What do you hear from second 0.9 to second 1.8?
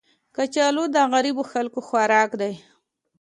د غریبو خلکو